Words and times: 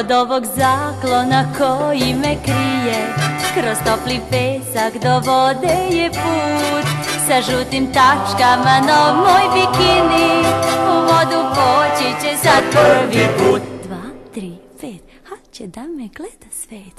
Od 0.00 0.10
ovog 0.10 0.44
zaklona 0.44 1.44
koji 1.58 2.14
me 2.14 2.36
krije. 2.44 2.98
Kroz 3.54 3.78
topli 3.86 4.20
pesak 4.30 5.02
do 5.02 5.32
vode 5.32 5.96
je 5.96 6.10
put. 6.10 6.86
Sa 7.26 7.40
žutim 7.40 7.86
tačkama 7.86 8.80
na 8.86 9.12
moj 9.14 9.44
bikini. 9.54 10.30
U 10.90 10.94
vodu 10.94 11.40
poći 11.54 12.08
će 12.22 12.36
sad 12.36 12.62
prvi 12.70 13.26
put. 13.38 13.62
Dva, 13.84 14.02
tri, 14.34 14.52
pet, 14.80 15.02
ha 15.28 15.36
će 15.52 15.66
da 15.66 15.80
me 15.80 16.08
gleda 16.16 16.50
svet. 16.50 16.96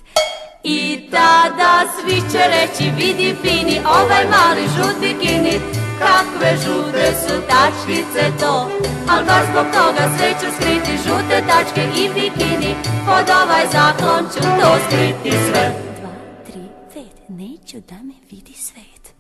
I 0.63 1.09
tada 1.11 1.83
svi 2.01 2.21
će 2.31 2.43
reći 2.47 2.91
vidi 2.97 3.35
fini 3.41 3.79
ovaj 3.85 4.25
mali 4.25 4.67
žut 4.77 4.99
bikini 4.99 5.59
Kakve 6.01 6.57
žute 6.63 7.13
su 7.21 7.41
tačkice 7.49 8.37
to 8.39 8.71
Al 9.09 9.23
baš 9.25 9.45
zbog 9.51 9.65
toga 9.73 10.09
sve 10.17 10.33
ću 10.39 10.55
skriti 10.55 10.97
žute 10.97 11.43
tačke 11.47 11.83
i 11.95 12.09
bikini 12.09 12.75
Pod 13.05 13.29
ovaj 13.43 13.65
zaklon 13.71 14.25
ću 14.33 14.39
to 14.39 14.77
skriti 14.87 15.31
sve 15.31 15.71
Dva, 15.99 16.13
tri, 16.45 16.61
pet, 16.93 17.29
neću 17.29 17.77
da 17.89 17.95
me 17.95 18.13
vidi 18.31 18.53
svet 18.53 19.13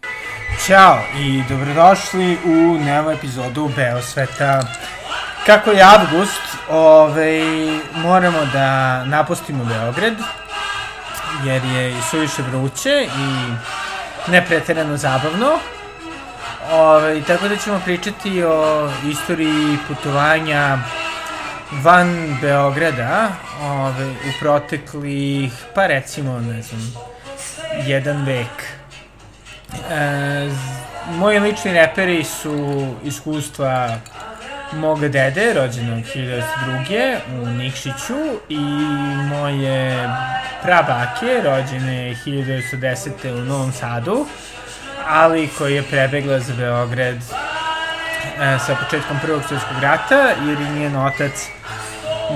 Ćao 0.67 0.97
i 1.17 1.43
dobrodošli 1.49 2.37
u 2.45 2.79
novu 2.85 3.11
epizodu 3.11 3.69
Beosveta. 3.75 4.61
Kako 5.45 5.71
je 5.71 5.83
avgust, 5.83 6.41
ovaj, 6.69 7.41
moramo 7.95 8.45
da 8.53 9.03
napustimo 9.05 9.65
Beograd, 9.65 10.13
jer 11.45 11.65
je 11.65 11.91
i 11.91 12.01
suviše 12.11 12.41
vruće 12.41 13.07
i 13.17 13.53
nepreterano 14.31 14.97
zabavno. 14.97 15.59
Ove, 16.71 17.21
tako 17.27 17.47
da 17.47 17.55
ćemo 17.57 17.81
pričati 17.85 18.43
o 18.43 18.89
istoriji 19.11 19.77
putovanja 19.87 20.77
van 21.71 22.37
Beograda 22.41 23.29
ove, 23.61 24.09
u 24.09 24.39
proteklih, 24.39 25.51
pa 25.75 25.87
recimo, 25.87 26.39
ne 26.39 26.61
znam, 26.61 26.93
jedan 27.85 28.25
vek. 28.25 28.63
E, 29.91 30.49
moji 31.09 31.39
lični 31.39 31.73
reperi 31.73 32.23
su 32.23 32.87
iskustva 33.03 33.97
moga 34.73 35.07
dede, 35.07 35.53
rođenog 35.53 36.03
1902. 36.15 37.17
u 37.41 37.45
Nikšiću 37.45 38.17
i 38.49 38.59
moje 39.29 40.09
prabake, 40.63 41.41
rođene 41.43 42.15
1910. 42.25 43.31
u 43.31 43.45
Novom 43.45 43.71
Sadu, 43.71 44.25
ali 45.11 45.49
koji 45.57 45.75
je 45.75 45.83
prebegla 45.83 46.39
za 46.39 46.53
Beograd 46.53 47.15
e, 47.15 47.21
sa 48.59 48.75
početkom 48.75 49.17
Prvog 49.21 49.41
svjetskog 49.47 49.77
rata, 49.81 50.31
jer 50.47 50.61
je 50.61 50.69
njen 50.69 50.95
otac 50.95 51.49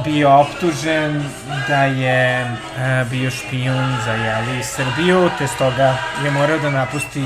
bio 0.04 0.30
optužen 0.40 1.24
da 1.68 1.84
je 1.84 2.42
e, 2.42 3.06
bio 3.12 3.32
špijun 3.32 3.96
za 4.06 4.12
jeli, 4.12 4.64
Srbiju, 4.64 5.30
te 5.38 5.48
stoga 5.48 5.98
je 6.24 6.32
morao 6.32 6.58
da 6.58 6.70
napusti 6.70 7.26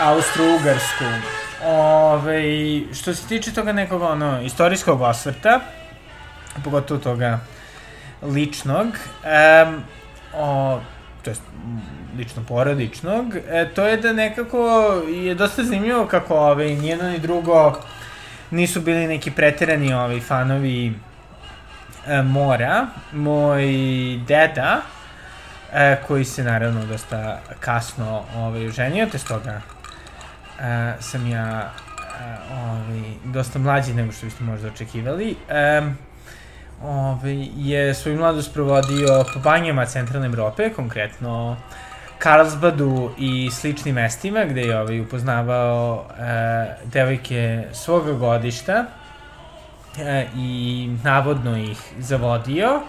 Austro-Ugarsku. 0.00 1.04
Ove, 1.64 2.42
što 2.94 3.14
se 3.14 3.28
tiče 3.28 3.52
toga 3.52 3.72
nekog 3.72 4.02
ono, 4.02 4.42
istorijskog 4.42 5.00
osvrta, 5.00 5.60
pogotovo 6.64 7.00
toga 7.00 7.40
ličnog, 8.22 8.86
um, 8.86 9.82
o, 10.34 10.80
to 11.24 11.30
m, 11.30 11.36
lično 12.18 12.42
porodičnog, 12.48 13.36
e, 13.48 13.68
to 13.74 13.86
je 13.86 13.96
da 13.96 14.12
nekako 14.12 14.92
je 15.08 15.34
dosta 15.34 15.64
zanimljivo 15.64 16.06
kako 16.06 16.34
ove, 16.34 16.74
ni 16.74 16.88
jedno 16.88 17.10
ni 17.10 17.18
drugo 17.18 17.80
nisu 18.50 18.80
bili 18.80 19.06
neki 19.06 19.30
preterani 19.30 19.94
ovi 19.94 20.20
fanovi 20.20 20.92
e, 22.06 22.22
mora. 22.22 22.86
Moj 23.12 23.66
deda, 24.26 24.80
e, 25.72 25.96
koji 26.06 26.24
se 26.24 26.44
naravno 26.44 26.86
dosta 26.86 27.40
kasno 27.60 28.24
ovaj, 28.36 28.66
oženio, 28.66 29.06
te 29.12 29.18
stoga 29.18 29.60
e, 30.60 30.94
sam 31.00 31.30
ja 31.30 31.70
e, 32.90 33.16
dosta 33.24 33.58
mlađi 33.58 33.94
nego 33.94 34.12
što 34.12 34.26
biste 34.26 34.44
možda 34.44 34.68
očekivali. 34.68 35.36
E, 35.48 35.82
ovaj, 36.82 37.48
je 37.56 37.94
svoju 37.94 38.18
mladost 38.18 38.52
provodio 38.52 39.24
po 39.34 39.40
banjama 39.40 39.86
centralne 39.86 40.26
Evrope, 40.26 40.70
konkretno 40.70 41.56
Karlsbadu 42.18 43.10
i 43.18 43.50
sličnim 43.50 43.94
mestima 43.94 44.44
gde 44.44 44.60
je 44.60 44.80
ovaj, 44.80 45.00
upoznavao 45.00 46.04
e, 46.18 46.76
devojke 46.84 47.64
svoga 47.72 48.12
godišta 48.12 48.84
e, 49.98 50.26
i 50.36 50.90
navodno 51.04 51.56
ih 51.58 51.78
zavodio. 51.98 52.80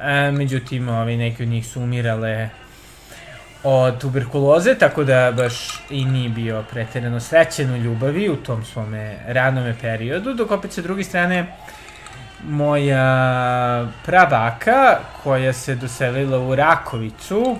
E, 0.00 0.30
međutim, 0.30 0.88
ovaj, 0.88 1.16
neke 1.16 1.42
od 1.42 1.48
njih 1.48 1.66
su 1.66 1.80
umirale 1.82 2.48
od 3.64 3.98
tuberkuloze, 4.00 4.74
tako 4.74 5.04
da 5.04 5.32
baš 5.36 5.82
i 5.90 6.04
nije 6.04 6.28
bio 6.28 6.64
preterano 6.70 7.20
srećen 7.20 7.70
u 7.70 7.76
ljubavi 7.76 8.30
u 8.30 8.36
tom 8.36 8.64
svome 8.64 9.16
ranome 9.26 9.74
periodu, 9.80 10.34
dok 10.34 10.50
opet 10.50 10.72
sa 10.72 10.82
druge 10.82 11.04
strane 11.04 11.46
moja 12.48 13.88
prabaka 14.04 14.98
koja 15.22 15.52
se 15.52 15.74
doselila 15.74 16.38
u 16.38 16.54
Rakovicu, 16.54 17.56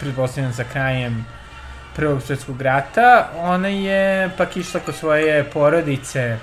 pretpostavljam 0.00 0.52
za 0.52 0.64
krajem 0.64 1.26
Prvog 1.96 2.22
svjetskog 2.22 2.60
rata, 2.62 3.28
ona 3.38 3.68
je 3.68 4.30
pak 4.36 4.56
išla 4.56 4.80
kod 4.80 4.94
svoje 4.94 5.44
porodice 5.44 6.38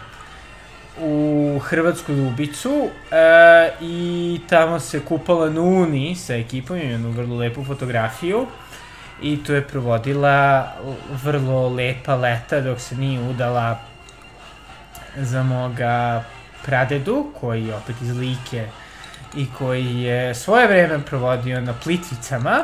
u 1.02 1.60
Hrvatsku 1.64 2.12
Ljubicu 2.12 2.90
e, 3.12 3.72
i 3.82 4.40
tamo 4.50 4.80
se 4.80 5.00
kupala 5.00 5.50
na 5.50 5.62
Uni 5.62 6.16
sa 6.16 6.36
ekipom, 6.36 6.78
ima 6.78 6.92
jednu 6.92 7.12
vrlo 7.12 7.38
lepu 7.38 7.64
fotografiju 7.64 8.48
i 9.22 9.44
tu 9.44 9.54
je 9.54 9.68
provodila 9.68 10.72
vrlo 11.24 11.70
lepa 11.70 12.16
leta 12.16 12.62
dok 12.62 12.80
se 12.80 12.96
nije 12.96 13.30
udala 13.30 13.80
za 15.18 15.44
moga 15.44 16.24
pradedu, 16.66 17.32
koji 17.40 17.66
je 17.66 17.76
opet 17.76 17.96
iz 18.02 18.18
Like 18.18 18.68
i 19.36 19.48
koji 19.58 20.02
je 20.02 20.36
svoje 20.36 20.68
vreme 20.68 21.00
provodio 21.06 21.62
na 21.62 21.74
Plitvicama. 21.74 22.64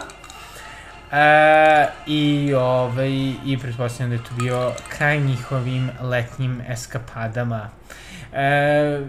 E, 1.11 1.87
I, 2.07 2.53
ovaj, 2.53 3.11
I 3.45 3.57
pretpostavljam 3.61 4.09
da 4.09 4.15
je 4.15 4.29
to 4.29 4.35
bio 4.35 4.71
kraj 4.89 5.19
njihovim 5.19 5.91
letnjim 6.01 6.61
eskapadama. 6.69 7.69
E, 8.33 9.01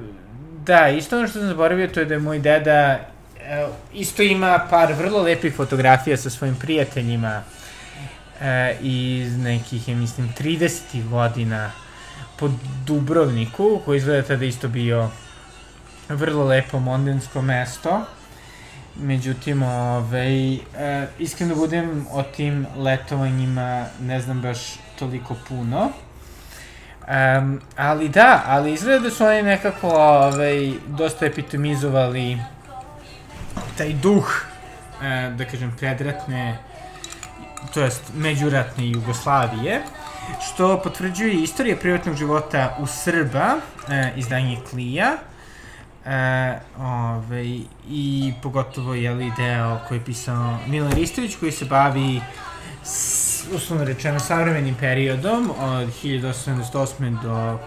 da, 0.66 0.88
isto 0.88 1.18
ono 1.18 1.28
što 1.28 1.38
sam 1.38 1.48
zaboravio, 1.48 1.88
to 1.88 2.00
je 2.00 2.06
da 2.06 2.14
je 2.14 2.20
moj 2.20 2.38
deda 2.38 2.98
e, 3.40 3.66
isto 3.92 4.22
ima 4.22 4.66
par 4.70 4.92
vrlo 4.92 5.22
lepih 5.22 5.54
fotografija 5.54 6.16
sa 6.16 6.30
svojim 6.30 6.56
prijateljima 6.56 7.42
e, 8.40 8.76
iz 8.80 9.38
nekih, 9.38 9.88
ja 9.88 9.96
mislim, 9.96 10.34
30. 10.38 11.08
godina 11.08 11.70
po 12.38 12.50
Dubrovniku, 12.86 13.80
koji 13.84 13.96
izgleda 13.96 14.28
tada 14.28 14.44
isto 14.44 14.68
bio 14.68 15.10
vrlo 16.08 16.44
lepo 16.44 16.78
mondensko 16.78 17.42
mesto. 17.42 18.04
Međutim, 19.00 19.62
ovaj, 19.62 20.54
e, 20.54 20.58
iskreno 21.18 21.54
budem 21.54 22.06
o 22.12 22.22
tim 22.22 22.66
letovanjima 22.76 23.86
ne 24.00 24.20
znam 24.20 24.42
baš 24.42 24.58
toliko 24.98 25.34
puno. 25.48 25.90
Um, 27.06 27.60
ali 27.76 28.08
da, 28.08 28.42
ali 28.46 28.72
izgleda 28.72 28.98
da 28.98 29.10
su 29.10 29.24
oni 29.24 29.42
nekako 29.42 29.88
ovaj, 29.88 30.72
dosta 30.86 31.26
epitomizovali 31.26 32.38
taj 33.78 33.92
duh, 33.92 34.42
e, 35.02 35.30
da 35.36 35.44
kažem, 35.44 35.74
predratne, 35.78 36.58
to 37.74 37.80
jest 37.80 38.02
međuratne 38.14 38.88
Jugoslavije, 38.90 39.82
što 40.40 40.80
potvrđuje 40.82 41.34
istorija 41.34 41.76
privatnog 41.76 42.16
života 42.16 42.76
u 42.80 42.86
Srba, 42.86 43.56
e, 43.88 44.12
izdanje 44.16 44.58
Klija, 44.70 45.16
e, 46.06 46.58
ovaj, 46.79 47.58
i 47.88 48.32
pogotovo 48.43 48.94
je 48.94 49.11
li 49.11 49.32
deo 49.37 49.79
koji 49.88 49.99
je 49.99 50.05
pisao 50.05 50.58
Milan 50.67 50.93
Ristović 50.93 51.37
koji 51.37 51.53
se 51.53 51.64
bavi 51.64 52.20
s, 52.82 53.44
uslovno 53.55 53.85
rečeno 53.85 54.20
savremenim 54.20 54.75
periodom 54.75 55.50
od 55.50 55.88
1878. 56.03 57.23
do 57.23 57.58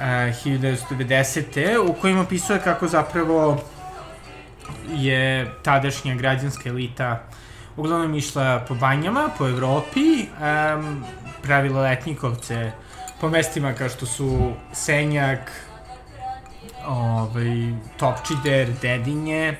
e, 0.00 0.32
1990. 0.44 1.90
u 1.90 1.92
kojima 1.92 2.20
opisuje 2.20 2.60
kako 2.64 2.88
zapravo 2.88 3.60
je 4.92 5.50
tadašnja 5.62 6.14
građanska 6.14 6.68
elita 6.68 7.22
uglavnom 7.76 8.14
išla 8.14 8.64
po 8.68 8.74
banjama, 8.74 9.28
po 9.38 9.48
Evropi, 9.48 10.26
um, 10.76 11.04
pravila 11.42 11.80
letnikovce 11.80 12.72
po 13.20 13.28
mestima 13.28 13.72
kao 13.72 13.88
što 13.88 14.06
su 14.06 14.52
Senjak, 14.72 15.52
ovaj, 16.86 17.72
Topčider, 17.96 18.72
Dedinje, 18.82 19.56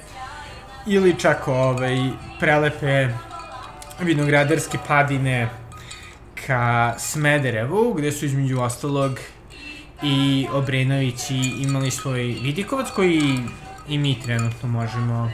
ili 0.86 1.18
čak 1.18 1.48
ovaj, 1.48 2.10
prelepe 2.40 3.08
vinogradarske 4.00 4.78
padine 4.88 5.48
ka 6.46 6.94
Smederevu, 6.98 7.94
gde 7.94 8.12
su 8.12 8.24
između 8.24 8.60
ostalog 8.60 9.18
i 10.02 10.46
Obrenovići 10.52 11.36
imali 11.58 11.90
svoj 11.90 12.22
vidikovac 12.22 12.90
koji 12.90 13.38
i 13.88 13.98
mi 13.98 14.20
trenutno 14.20 14.68
možemo 14.68 15.30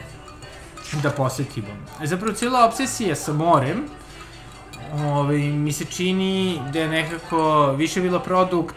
da 1.03 1.09
posetimo. 1.09 1.67
Zapravo 2.03 2.33
cijela 2.33 2.65
obsesija 2.65 3.15
sa 3.15 3.33
morem 3.33 3.83
ovaj, 4.93 5.37
mi 5.37 5.71
se 5.71 5.85
čini 5.85 6.59
da 6.73 6.79
je 6.79 6.87
nekako 6.87 7.71
više 7.71 8.01
bila 8.01 8.19
produkt 8.19 8.75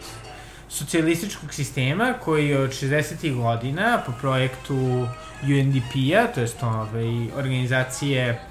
socijalističkog 0.69 1.53
sistema 1.53 2.13
koji 2.23 2.49
je 2.49 2.59
od 2.59 2.69
60. 2.69 3.35
godina 3.35 4.01
po 4.05 4.11
projektu 4.21 5.07
UNDP-a, 5.43 6.27
to 6.33 6.41
je 6.41 6.47
ovaj, 6.61 7.31
organizacije 7.37 8.41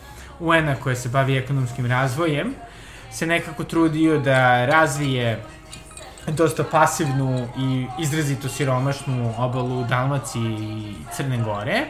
UN-a 0.40 0.76
koja 0.76 0.96
se 0.96 1.08
bavi 1.08 1.36
ekonomskim 1.36 1.86
razvojem, 1.86 2.54
se 3.12 3.26
nekako 3.26 3.64
trudio 3.64 4.18
da 4.18 4.66
razvije 4.66 5.42
dosta 6.26 6.64
pasivnu 6.64 7.48
i 7.58 7.86
izrazito 8.02 8.48
siromašnu 8.48 9.34
obalu 9.38 9.84
Dalmacije 9.84 10.50
i 10.50 10.94
Crne 11.12 11.38
Gore, 11.44 11.76
e, 11.76 11.86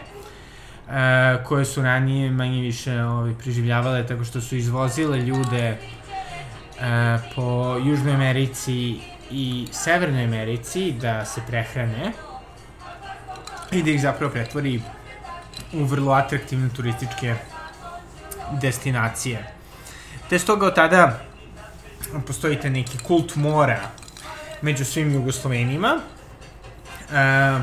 koje 1.45 1.65
su 1.65 1.83
ranije 1.83 2.31
manje 2.31 2.61
više 2.61 3.03
ovaj, 3.03 3.35
preživljavale 3.35 4.07
tako 4.07 4.25
što 4.25 4.41
su 4.41 4.57
izvozile 4.57 5.19
ljude 5.19 5.59
e, 5.61 5.77
po 7.35 7.77
Južnoj 7.85 8.15
Americi 8.15 9.01
i 9.35 9.67
Severnoj 9.73 10.25
Americi 10.25 10.93
da 10.93 11.25
se 11.25 11.41
prehrane 11.47 12.13
i 13.73 13.83
da 13.83 13.91
ih 13.91 14.01
zapravo 14.01 14.33
pretvori 14.33 14.83
u 15.73 15.85
vrlo 15.85 16.13
atraktivne 16.13 16.69
turističke 16.77 17.35
destinacije. 18.61 19.45
Te 20.29 20.39
stoga 20.39 20.67
od 20.67 20.75
tada 20.75 21.21
postoji 22.27 22.61
te 22.61 22.71
neki 22.71 22.99
kult 22.99 23.37
mora 23.37 23.81
među 24.63 24.85
svim 24.85 25.15
Jugoslovenima, 25.15 25.97
e, 25.99 26.01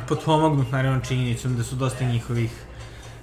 potpomognut 0.08 0.72
naravno 0.72 1.02
činjenicom 1.02 1.56
da 1.58 1.64
su 1.64 1.76
dosta 1.76 2.04
njihovih 2.04 2.52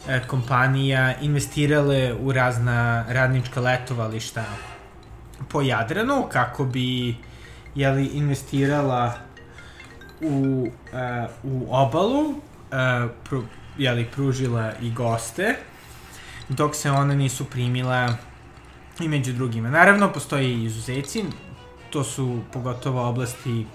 e, 0.09 0.21
kompanija 0.27 1.15
investirale 1.21 2.15
u 2.15 2.33
razna 2.33 3.05
radnička 3.09 3.61
letovališta 3.61 4.45
po 5.49 5.63
Jadranu 5.63 6.27
kako 6.33 6.65
bi 6.65 7.17
jeli, 7.75 8.07
investirala 8.07 9.15
u, 10.21 10.67
e, 10.93 11.27
u 11.43 11.67
obalu, 11.71 12.35
e, 12.73 13.09
pru, 13.25 13.45
jeli, 13.79 14.05
pružila 14.05 14.73
i 14.83 14.91
goste, 14.91 15.57
dok 16.49 16.75
se 16.75 16.91
one 16.91 17.17
nisu 17.17 17.45
primila 17.45 18.15
i 19.01 19.09
među 19.09 19.33
drugima. 19.33 19.71
Naravno, 19.71 20.13
postoje 20.13 20.51
i 20.51 20.65
izuzeci, 20.65 21.25
to 21.91 22.05
su 22.05 22.41
pogotovo 22.53 23.09
oblasti 23.09 23.67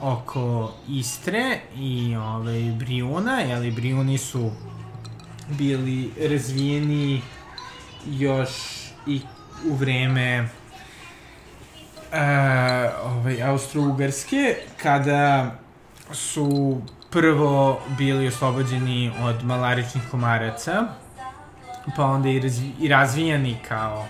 oko 0.00 0.72
Istre 0.88 1.60
i 1.76 2.16
ovaj, 2.16 2.72
Briuna, 2.78 3.40
jeli 3.40 3.70
Briuni 3.70 4.18
su 4.18 4.50
bili 5.48 6.10
razvijeni 6.30 7.22
još 8.06 8.50
i 9.06 9.20
u 9.70 9.74
vreme 9.74 10.42
uh, 10.42 10.67
ovaj, 13.04 13.42
Austro-Ugarske, 13.42 14.54
kada 14.82 15.50
su 16.12 16.80
prvo 17.10 17.80
bili 17.98 18.28
oslobođeni 18.28 19.12
od 19.22 19.44
malaričnih 19.44 20.02
komaraca, 20.10 20.84
pa 21.96 22.04
onda 22.04 22.28
i, 22.28 22.40
razvi, 22.40 22.72
i 22.80 22.88
razvijani 22.88 23.56
kao 23.68 24.06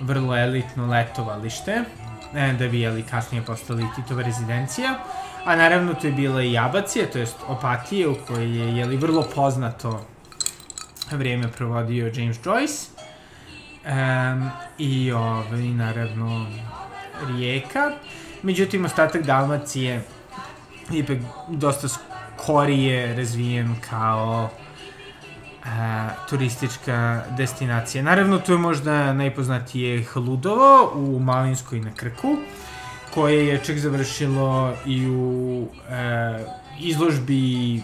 vrlo 0.00 0.36
elitno 0.36 0.86
letovalište, 0.86 1.84
e, 2.34 2.52
da 2.58 2.68
bi 2.68 2.80
jeli 2.80 3.02
kasnije 3.02 3.44
postali 3.44 3.86
Titova 3.96 4.22
rezidencija. 4.22 4.94
A 5.44 5.56
naravno 5.56 5.94
tu 5.94 6.06
je 6.06 6.12
bila 6.12 6.42
i 6.42 6.58
Abacija, 6.58 7.10
to 7.10 7.18
jest 7.18 7.36
Opatije, 7.48 8.08
u 8.08 8.14
kojoj 8.26 8.58
je 8.58 8.76
jeli 8.76 8.96
vrlo 8.96 9.24
poznato 9.34 10.06
vreme 11.10 11.48
provodio 11.52 12.10
James 12.14 12.38
Joyce. 12.40 12.88
Um, 13.84 14.50
I 14.78 15.12
ovaj, 15.12 15.60
naravno 15.60 16.46
Rijeka. 17.28 17.90
Međutim, 18.42 18.84
ostatak 18.84 19.22
Dalmacije 19.22 20.02
ipak 20.92 21.18
dosta 21.48 21.88
skorije 21.88 23.16
razvijen 23.16 23.76
kao 23.90 24.50
a, 25.64 26.08
turistička 26.30 27.22
destinacija. 27.36 28.02
Naravno, 28.02 28.38
tu 28.38 28.52
je 28.52 28.58
možda 28.58 29.12
najpoznatije 29.12 30.04
Haludovo 30.04 30.92
u 30.94 31.18
Malinskoj 31.18 31.80
na 31.80 31.90
Krku, 31.96 32.36
koje 33.14 33.46
je 33.46 33.60
čak 33.64 33.78
završilo 33.78 34.74
i 34.86 35.06
u 35.08 35.66
e, 35.90 36.44
izložbi 36.80 37.82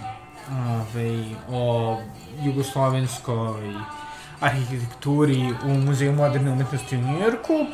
ove, 0.51 1.25
o 1.51 1.99
jugoslovenskoj 2.45 3.75
arhitekturi 4.41 5.55
u 5.65 5.69
Muzeju 5.69 6.13
moderne 6.13 6.51
umetnosti 6.51 6.97
u 6.97 7.01
Njujorku. 7.01 7.67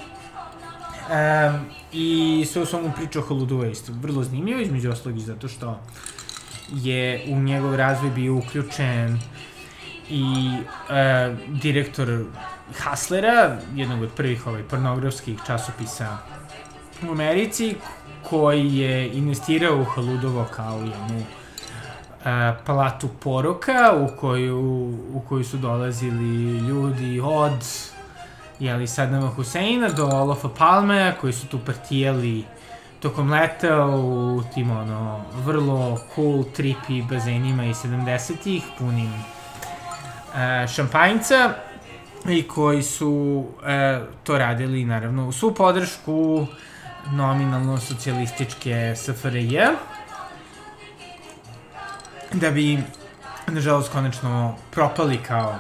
E, 1.11 1.53
I 1.93 2.45
sve 2.53 2.63
u 2.63 2.67
svom 2.67 2.93
priča 2.97 3.19
o 3.19 3.23
Haludovo 3.23 3.65
je 3.65 3.73
isto 3.73 3.93
vrlo 3.93 4.25
zanimljivo, 4.25 4.61
između 4.61 4.91
ostalog 4.91 5.19
i 5.19 5.21
zato 5.21 5.49
što 5.49 5.81
je 6.73 7.25
u 7.29 7.37
njegov 7.37 7.75
razvoj 7.75 8.11
bio 8.11 8.35
uključen 8.35 9.19
i 10.11 10.51
e, 10.91 11.35
direktor 11.49 12.25
Haslera, 12.79 13.59
jednog 13.75 14.03
od 14.03 14.11
prvih 14.17 14.47
ovaj, 14.47 14.63
pornografskih 14.63 15.39
časopisa 15.47 16.19
u 17.09 17.13
Americi, 17.13 17.75
koji 18.31 18.77
je 18.77 19.13
investirao 19.13 19.81
u 19.81 19.85
Haludovo 19.85 20.47
kao 20.57 20.79
jednu 20.79 21.21
e, 21.21 21.25
palatu 22.67 23.09
poroka 23.21 23.93
u 23.97 24.21
koju, 24.21 24.61
u 25.13 25.23
koju 25.29 25.45
su 25.45 25.57
dolazili 25.57 26.59
ljudi 26.59 27.21
od 27.25 27.65
jeli, 28.59 28.87
Sadnama 28.87 29.29
Huseina 29.29 29.89
do 29.89 30.07
Olofa 30.07 30.49
Palmea 30.49 31.13
koji 31.21 31.33
su 31.33 31.47
tu 31.47 31.59
partijali 31.59 32.45
tokom 33.01 33.31
leta 33.31 33.87
u 33.87 34.43
tim 34.55 34.71
ono 34.71 35.25
vrlo 35.45 36.01
cool 36.15 36.45
trippy 36.57 37.09
bazenima 37.09 37.65
iz 37.65 37.77
70-ih 37.77 38.63
punim 38.79 39.13
e, 40.37 40.67
šampanjca 40.69 41.55
i 42.29 42.43
koji 42.43 42.83
su 42.83 43.45
e, 43.67 44.01
to 44.25 44.39
radili 44.39 44.85
naravno 44.85 45.29
u 45.29 45.33
svu 45.33 45.55
podršku 45.55 46.47
nominalno 47.13 47.79
socijalističke 47.81 48.95
SFRJ 48.97 49.59
da 52.33 52.51
bi 52.51 52.79
nažalost 53.47 53.93
konačno 53.93 54.55
propali 54.71 55.19
kao 55.19 55.55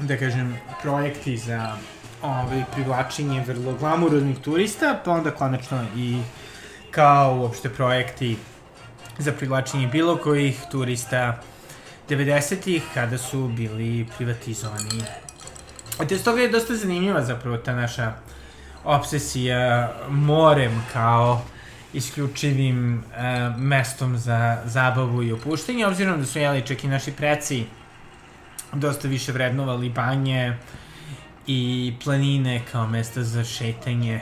da 0.00 0.16
kažem 0.16 0.56
projekti 0.82 1.36
za 1.36 1.76
ovaj, 2.22 2.64
privlačenje 2.72 3.44
vrlo 3.46 3.74
glamuroznih 3.74 4.38
turista, 4.38 5.00
pa 5.04 5.12
onda 5.12 5.30
konačno 5.30 5.84
i 5.96 6.18
kao 6.90 7.36
uopšte 7.36 7.68
projekti 7.68 8.36
za 9.18 9.32
privlačenje 9.32 9.86
bilo 9.86 10.16
kojih 10.16 10.60
turista 10.70 11.40
90-ih 12.08 12.82
kada 12.94 13.18
su 13.18 13.48
bili 13.48 14.06
privatizovani. 14.16 15.02
Te 16.08 16.18
stoga 16.18 16.40
je 16.40 16.48
dosta 16.48 16.74
zanimljiva 16.76 17.22
zapravo 17.22 17.56
ta 17.56 17.74
naša 17.74 18.12
obsesija 18.84 19.92
morem 20.08 20.84
kao 20.92 21.42
isključivim 21.92 22.98
uh, 22.98 23.60
mestom 23.60 24.18
za 24.18 24.62
zabavu 24.64 25.22
i 25.22 25.32
opuštenje, 25.32 25.86
obzirom 25.86 26.20
da 26.20 26.26
su 26.26 26.38
jeli 26.38 26.66
čak 26.66 26.84
i 26.84 26.88
naši 26.88 27.12
preci 27.12 27.64
dosta 28.72 29.08
više 29.08 29.32
vrednovali 29.32 29.90
banje 29.90 30.56
i 31.46 31.94
planine 32.04 32.62
kao 32.72 32.86
mesta 32.86 33.22
za 33.22 33.44
šetanje. 33.44 34.20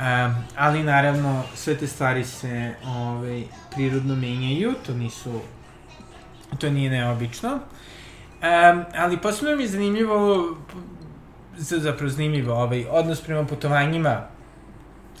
Um, 0.00 0.34
ali 0.56 0.82
naravno 0.82 1.42
sve 1.54 1.76
te 1.76 1.86
stvari 1.86 2.24
se 2.24 2.74
ovaj, 2.86 3.44
prirodno 3.74 4.16
menjaju, 4.16 4.74
to 4.86 4.94
nisu 4.94 5.40
to 6.58 6.70
nije 6.70 6.90
neobično. 6.90 7.52
Um, 7.52 8.84
ali 8.94 9.20
posebno 9.20 9.56
mi 9.56 9.62
je 9.62 9.68
zanimljivo 9.68 10.46
zapravo 11.60 12.10
zanimljivo 12.10 12.54
ovaj 12.54 12.86
odnos 12.90 13.20
prema 13.20 13.46
putovanjima 13.46 14.26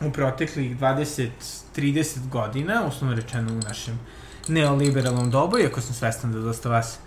u 0.00 0.12
proteklih 0.12 0.78
20-30 0.78 2.28
godina, 2.28 2.84
uslovno 2.88 3.16
rečeno 3.16 3.52
u 3.52 3.56
našem 3.68 4.00
neoliberalnom 4.48 5.30
dobu, 5.30 5.58
iako 5.58 5.80
sam 5.80 5.94
svestan 5.94 6.32
da 6.32 6.38
dosta 6.38 6.68
vas 6.68 6.98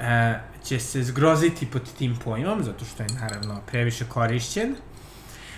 e, 0.00 0.40
će 0.64 0.80
se 0.80 1.02
zgroziti 1.02 1.66
pod 1.66 1.92
tim 1.98 2.16
pojmom, 2.24 2.62
zato 2.64 2.84
što 2.84 3.02
je 3.02 3.08
naravno 3.20 3.60
previše 3.66 4.04
korišćen, 4.04 4.74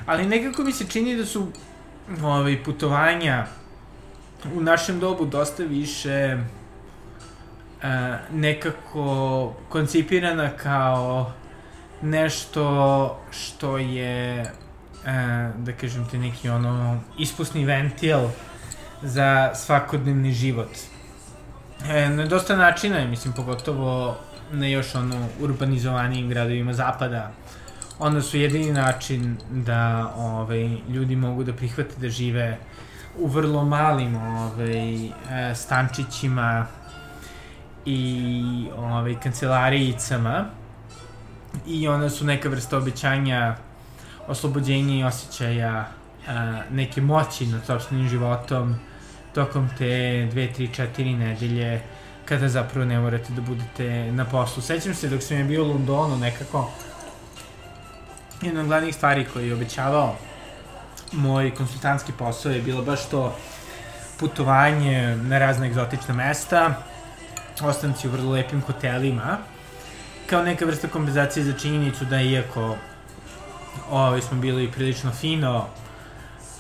ali 0.07 0.27
nekako 0.27 0.63
mi 0.63 0.73
se 0.73 0.87
čini 0.89 1.17
da 1.17 1.27
su 1.27 1.47
ovaj, 2.23 2.65
putovanja 2.65 3.47
u 4.55 4.61
našem 4.61 5.01
dobu 5.01 5.25
dosta 5.25 5.63
više 5.63 6.11
e, 6.11 6.39
nekako 8.33 9.55
koncipirana 9.69 10.51
kao 10.51 11.33
nešto 12.03 13.21
što 13.31 13.79
je 13.79 14.41
e, 14.41 14.47
da 15.57 15.73
kažem 15.81 16.09
te 16.11 16.19
neki 16.19 16.49
ono 16.49 17.01
ispusni 17.19 17.65
ventil 17.65 18.21
za 19.03 19.55
svakodnevni 19.55 20.33
život. 20.33 20.71
E, 21.89 22.09
na 22.09 22.27
dosta 22.27 22.57
načina 22.57 22.99
je, 22.99 23.07
mislim, 23.07 23.35
pogotovo 23.35 24.17
na 24.53 24.67
još 24.67 24.95
ono 24.95 25.29
urbanizovanijim 25.41 26.29
gradovima 26.29 26.73
zapada, 26.73 27.31
onda 27.99 28.23
su 28.23 28.39
jedini 28.39 28.73
način 28.73 29.37
da 29.51 30.13
ovaj, 30.17 30.69
ljudi 30.89 31.17
mogu 31.17 31.45
da 31.45 31.53
prihvate 31.53 31.95
da 31.97 32.09
žive 32.09 32.59
u 33.19 33.29
vrlo 33.29 33.65
malim 33.65 34.17
ovaj, 34.17 35.07
e, 35.07 35.11
stančićima 35.55 36.67
i 37.85 38.69
ovaj, 38.77 39.21
kancelarijicama. 39.21 40.45
I 41.67 41.89
onda 41.89 42.11
su 42.11 42.25
neka 42.25 42.49
vrsta 42.49 42.79
obećanja 42.79 43.57
oslobođenja 44.27 44.95
i 44.95 45.05
osjećaja 45.05 45.89
a, 46.29 46.61
neke 46.71 47.01
moći 47.01 47.47
nad 47.47 47.67
sobstvenim 47.67 48.09
životom 48.09 48.75
tokom 49.35 49.69
te 49.79 50.29
dve, 50.31 50.53
tri, 50.53 50.69
četiri 50.75 51.15
nedelje 51.15 51.81
kada 52.25 52.49
zapravo 52.49 52.87
ne 52.87 52.99
morate 52.99 53.33
da 53.33 53.41
budete 53.41 54.13
na 54.13 54.25
poslu. 54.25 54.63
Sećam 54.63 54.95
se 54.95 55.09
dok 55.09 55.23
sam 55.23 55.37
je 55.37 55.45
bio 55.45 55.65
u 55.65 55.69
Londonu 55.69 56.17
nekako 56.17 56.71
jedna 58.43 58.61
od 58.61 58.67
glavnih 58.67 58.95
stvari 58.95 59.27
koji 59.33 59.49
je 59.49 59.55
obećavao 59.55 60.17
moj 61.13 61.55
konsultantski 61.55 62.13
posao 62.13 62.53
je 62.53 62.63
bilo 62.63 62.83
baš 62.83 63.09
to 63.09 63.37
putovanje 64.17 65.17
na 65.17 65.39
razne 65.39 65.67
egzotična 65.67 66.15
mesta, 66.15 66.75
ostanci 67.63 68.09
u 68.09 68.11
vrlo 68.11 68.33
lepim 68.33 68.63
hotelima, 68.63 69.39
kao 70.27 70.43
neka 70.43 70.65
vrsta 70.65 70.89
kompenzacije 70.89 71.45
za 71.45 71.53
činjenicu 71.53 72.05
da 72.05 72.21
iako 72.21 72.77
ovaj, 73.91 74.21
smo 74.21 74.39
bili 74.39 74.73
prilično 74.73 75.11
fino 75.11 75.67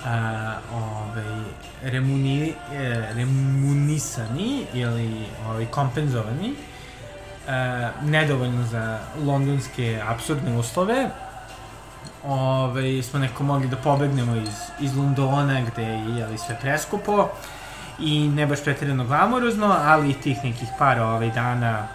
a, 0.06 0.54
ovaj, 0.74 1.42
remuni, 1.82 2.54
e, 2.72 3.12
remunisani 3.14 4.66
ili 4.74 5.26
ovaj, 5.48 5.66
kompenzovani 5.66 6.54
a, 7.48 7.90
nedovoljno 8.02 8.66
za 8.66 8.98
londonske 9.24 10.02
absurdne 10.08 10.58
uslove. 10.58 11.10
Ovaj, 12.24 13.02
smo 13.02 13.18
neko 13.18 13.44
mogli 13.44 13.68
da 13.68 13.76
pobegnemo 13.76 14.36
iz, 14.36 14.54
iz 14.80 14.96
Londona 14.96 15.60
gde 15.60 15.82
je 15.82 16.18
jeli, 16.18 16.38
sve 16.38 16.58
preskupo 16.60 17.28
i 17.98 18.28
ne 18.28 18.46
baš 18.46 18.64
pretredno 18.64 19.04
glamorozno, 19.04 19.76
ali 19.80 20.10
i 20.10 20.14
tih 20.14 20.44
nekih 20.44 20.68
par 20.78 21.00
ovaj, 21.00 21.30
dana 21.30 21.88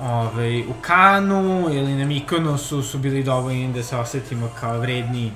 ovaj, 0.00 0.60
u 0.60 0.72
Kanu 0.80 1.68
ili 1.70 1.94
na 1.94 2.04
Mikonosu 2.04 2.82
su 2.82 2.98
bili 2.98 3.22
dovoljni 3.22 3.72
da 3.72 3.82
se 3.82 3.96
osetimo 3.96 4.50
kao 4.60 4.78
vredni 4.78 5.32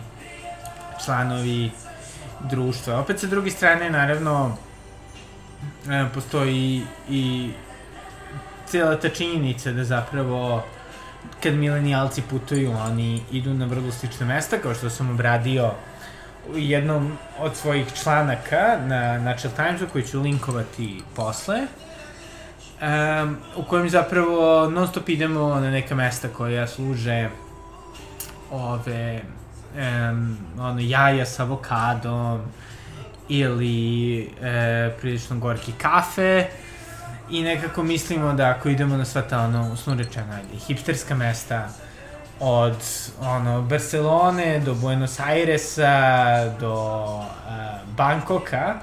članovi 1.05 1.71
društva. 2.41 3.01
Opet 3.01 3.21
sa 3.21 3.27
druge 3.27 3.51
strane, 3.51 3.91
naravno, 3.91 4.57
e, 5.91 6.07
postoji 6.15 6.83
i 7.09 7.51
cijela 8.67 8.97
ta 8.97 9.09
činjenica 9.09 9.73
da 9.73 9.85
zapravo 9.85 10.65
kad 11.43 11.55
milenijalci 11.55 12.23
putuju, 12.23 12.73
oni 12.73 13.23
idu 13.33 13.55
na 13.55 13.67
vrlo 13.67 13.93
slične 13.93 14.27
mesta, 14.27 14.59
kao 14.59 14.75
što 14.75 14.91
sam 14.91 15.11
obradio 15.11 15.71
u 16.55 16.59
jednom 16.59 17.19
od 17.39 17.57
svojih 17.57 17.87
članaka 18.03 18.79
na 18.87 19.19
Natural 19.19 19.57
Timesu, 19.57 19.87
koji 19.93 20.05
ću 20.05 20.21
linkovati 20.21 21.03
posle, 21.17 21.61
um, 21.61 23.37
u 23.57 23.63
kojem 23.63 23.89
zapravo 23.89 24.71
non 24.71 24.89
stop 24.89 25.09
idemo 25.09 25.61
na 25.61 25.71
neka 25.71 25.95
mesta 25.95 26.29
koja 26.29 26.67
služe 26.67 27.29
ove 28.51 29.23
um, 29.79 30.39
ono, 30.59 30.81
jaja 30.81 31.27
sa 31.27 31.43
avokadom 31.43 32.41
ili 33.29 34.21
e, 34.43 34.91
prilično 35.01 35.39
gorki 35.39 35.73
kafe. 35.73 36.47
I 37.31 37.43
nekako 37.43 37.83
mislimo 37.83 38.33
da 38.33 38.49
ako 38.49 38.69
idemo 38.69 38.97
na 38.97 39.05
sva 39.05 39.23
ta 39.23 39.41
ono, 39.41 39.73
usno 39.73 39.95
rečeno, 39.95 40.33
ajde, 40.33 40.59
hipsterska 40.67 41.15
mesta 41.15 41.69
od 42.41 42.77
ono, 43.21 43.63
Barcelone 43.63 44.61
do 44.61 44.75
Buenos 44.75 45.21
Airesa 45.21 46.55
do 46.61 46.75
uh, 47.17 47.25
Bankoka, 47.97 48.75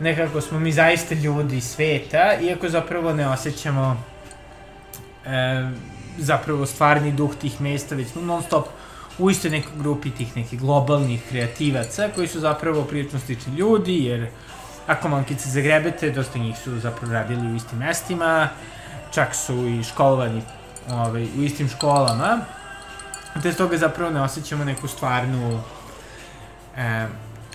nekako 0.00 0.40
smo 0.40 0.60
mi 0.60 0.72
zaista 0.72 1.14
ljudi 1.14 1.60
sveta, 1.60 2.40
iako 2.40 2.68
zapravo 2.68 3.12
ne 3.12 3.28
osjećamo 3.28 4.02
e, 5.26 5.68
zapravo 6.18 6.66
stvarni 6.66 7.12
duh 7.12 7.34
tih 7.34 7.60
mesta, 7.60 7.94
već 7.94 8.08
smo 8.08 8.22
non 8.22 8.42
stop 8.42 8.66
u 9.18 9.30
istoj 9.30 9.50
nekoj 9.50 9.72
grupi 9.78 10.10
tih 10.10 10.36
nekih 10.36 10.60
globalnih 10.60 11.22
kreativaca 11.28 12.08
koji 12.14 12.28
su 12.28 12.40
zapravo 12.40 12.84
prilično 12.84 13.18
slični 13.18 13.54
ljudi, 13.54 14.04
jer 14.04 14.28
ako 14.86 15.08
mankice 15.08 15.48
zagrebete, 15.48 16.10
dosta 16.10 16.38
njih 16.38 16.58
su 16.58 16.78
zapravo 16.78 17.12
radili 17.12 17.52
u 17.52 17.56
istim 17.56 17.78
mestima, 17.78 18.48
čak 19.10 19.34
su 19.34 19.66
i 19.66 19.84
školovani 19.84 20.42
ovaj, 20.90 21.24
u 21.24 21.42
istim 21.42 21.68
školama, 21.68 22.40
te 23.42 23.52
toga 23.52 23.76
zapravo 23.76 24.10
ne 24.10 24.22
osjećamo 24.22 24.64
neku 24.64 24.88
stvarnu 24.88 25.62
e, 26.76 27.06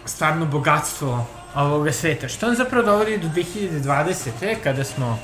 stvarno 0.06 0.46
bogatstvo 0.46 1.26
ovoga 1.56 1.92
sveta. 1.92 2.28
Što 2.28 2.48
nam 2.48 2.56
zapravo 2.56 2.86
dovodi 2.86 3.18
do 3.18 3.28
2020. 3.28 4.56
kada 4.64 4.84
smo 4.84 5.20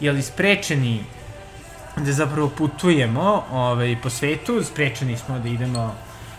jeli 0.00 0.22
sprečeni 0.22 1.04
da 1.96 2.12
zapravo 2.12 2.48
putujemo 2.48 3.44
ovaj, 3.52 3.96
po 4.02 4.10
svetu, 4.10 4.64
sprečeni 4.64 5.16
smo 5.16 5.38
da 5.38 5.48
idemo 5.48 5.94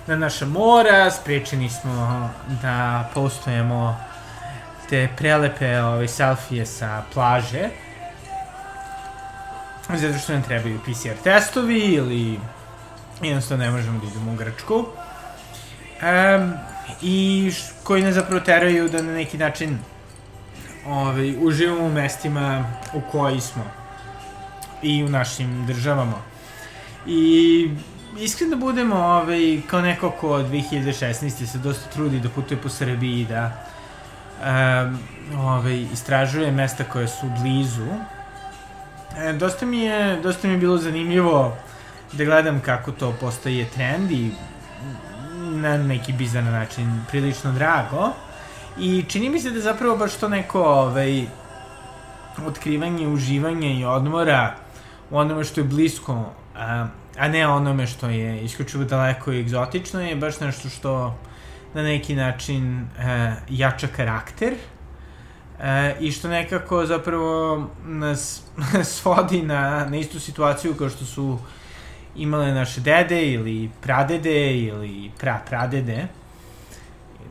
na 0.07 0.15
naša 0.15 0.45
mora, 0.45 1.11
sprečeni 1.11 1.69
smo 1.69 2.29
da 2.61 3.09
postojemo 3.13 3.97
te 4.89 5.07
prelepe 5.17 5.81
ovaj, 5.81 6.07
selfije 6.07 6.65
sa 6.65 7.03
plaže, 7.13 7.69
zato 9.89 10.19
što 10.19 10.33
nam 10.33 10.43
trebaju 10.43 10.79
PCR 10.79 11.23
testovi 11.23 11.79
ili 11.79 12.39
jednostavno 13.21 13.63
ne 13.63 13.71
možemo 13.71 13.99
da 13.99 14.07
idemo 14.07 14.31
u 14.31 14.35
Grčku. 14.35 14.75
Um, 14.75 16.53
I 17.01 17.51
koji 17.83 18.03
nas 18.03 18.13
zapravo 18.13 18.39
teraju 18.39 18.89
da 18.89 19.01
na 19.01 19.13
neki 19.13 19.37
način 19.37 19.79
ovaj, 20.87 21.35
uživamo 21.39 21.85
u 21.85 21.89
mestima 21.89 22.73
u 22.93 23.01
koji 23.11 23.41
smo 23.41 23.76
i 24.81 25.03
u 25.03 25.09
našim 25.09 25.65
državama. 25.65 26.17
I 27.05 27.71
iskreno 28.19 28.55
da 28.55 28.55
budemo 28.55 28.95
ovaj, 28.95 29.61
kao 29.67 29.81
neko 29.81 30.11
ko 30.11 30.29
od 30.29 30.45
2016. 30.45 31.45
se 31.45 31.57
dosta 31.57 31.89
trudi 31.89 32.19
da 32.19 32.29
putuje 32.29 32.61
po 32.61 32.69
Srbiji 32.69 33.25
da 33.25 33.51
um, 34.41 34.99
ovaj, 35.39 35.85
istražuje 35.93 36.51
mesta 36.51 36.83
koje 36.83 37.07
su 37.07 37.29
blizu. 37.41 37.87
E, 39.17 39.33
dosta, 39.33 39.65
mi 39.65 39.79
je, 39.79 40.21
dosta 40.21 40.47
mi 40.47 40.53
je 40.53 40.59
bilo 40.59 40.77
zanimljivo 40.77 41.57
da 42.13 42.25
gledam 42.25 42.59
kako 42.59 42.91
to 42.91 43.15
postaje 43.21 43.65
trend 43.65 44.11
i 44.11 44.31
na 45.37 45.77
neki 45.77 46.13
bizar 46.13 46.43
način 46.43 47.01
prilično 47.09 47.51
drago. 47.51 48.11
I 48.79 49.05
čini 49.07 49.29
mi 49.29 49.39
se 49.39 49.51
da 49.51 49.59
zapravo 49.59 49.97
baš 49.97 50.15
to 50.15 50.29
neko 50.29 50.63
ovaj, 50.63 51.25
otkrivanje, 52.45 53.07
uživanje 53.07 53.79
i 53.79 53.85
odmora 53.85 54.55
u 55.09 55.17
onome 55.17 55.43
što 55.43 55.61
je 55.61 55.63
blisko, 55.63 56.25
a, 56.55 56.87
a 57.17 57.27
ne 57.27 57.47
onome 57.47 57.87
što 57.87 58.09
je 58.09 58.43
isključivo 58.43 58.83
daleko 58.83 59.31
i 59.31 59.39
egzotično, 59.39 60.01
je 60.01 60.15
baš 60.15 60.39
nešto 60.39 60.69
što 60.69 61.15
na 61.73 61.83
neki 61.83 62.15
način 62.15 62.79
e, 62.79 63.35
jača 63.49 63.87
karakter 63.87 64.53
e, 65.59 65.95
i 65.99 66.11
što 66.11 66.27
nekako 66.27 66.85
zapravo 66.85 67.67
nas 67.85 68.41
svodi 68.95 69.41
na, 69.41 69.85
na 69.85 69.97
istu 69.97 70.19
situaciju 70.19 70.75
kao 70.75 70.89
što 70.89 71.05
su 71.05 71.39
imale 72.15 72.53
naše 72.53 72.81
dede 72.81 73.31
ili 73.31 73.69
pradede 73.81 74.57
ili 74.57 75.11
pra 75.19 75.41
pradede 75.49 76.07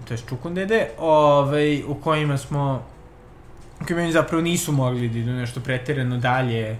to 0.08 0.14
je 0.14 0.18
čukundede 0.28 0.88
ovaj, 0.98 1.82
u 1.82 1.94
kojima 1.94 2.38
smo 2.38 2.82
u 3.80 3.84
kojima 3.86 4.12
zapravo 4.12 4.42
nisu 4.42 4.72
mogli 4.72 5.08
da 5.08 5.18
idu 5.18 5.30
nešto 5.30 5.60
preterano 5.60 6.18
dalje 6.18 6.78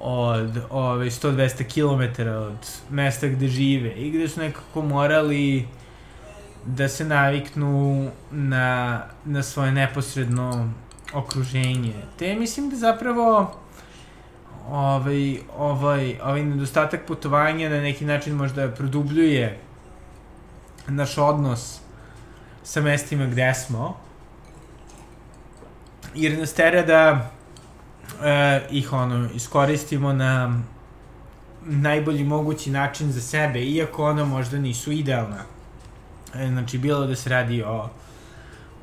od 0.00 0.58
ove, 0.70 1.06
100-200 1.06 1.64
km 1.64 2.28
od 2.28 2.70
mesta 2.90 3.28
gde 3.28 3.48
žive 3.48 3.90
i 3.90 4.10
gde 4.10 4.28
su 4.28 4.40
nekako 4.40 4.82
morali 4.82 5.68
da 6.66 6.88
se 6.88 7.04
naviknu 7.04 8.10
na, 8.30 9.02
na 9.24 9.42
svoje 9.42 9.72
neposredno 9.72 10.72
okruženje. 11.14 11.94
Te 12.18 12.34
mislim 12.34 12.70
da 12.70 12.76
zapravo 12.76 13.54
ovaj, 14.68 15.38
ovaj, 15.58 16.16
ovaj 16.22 16.44
nedostatak 16.44 17.06
putovanja 17.06 17.68
na 17.68 17.80
neki 17.80 18.04
način 18.04 18.34
možda 18.34 18.70
produbljuje 18.70 19.58
naš 20.88 21.18
odnos 21.18 21.80
sa 22.62 22.80
mestima 22.80 23.26
gde 23.26 23.54
smo, 23.54 23.96
jer 26.14 26.38
nas 26.38 26.52
tera 26.52 26.82
da 26.82 27.30
e, 28.24 28.60
ih 28.70 28.92
ono, 28.92 29.28
iskoristimo 29.34 30.12
na 30.12 30.60
najbolji 31.66 32.24
mogući 32.24 32.70
način 32.70 33.12
za 33.12 33.20
sebe, 33.20 33.64
iako 33.64 34.04
ona 34.04 34.24
možda 34.24 34.58
nisu 34.58 34.92
idealna. 34.92 35.42
E, 36.34 36.48
znači, 36.48 36.78
bilo 36.78 37.06
da 37.06 37.16
se 37.16 37.30
radi 37.30 37.62
o 37.62 37.88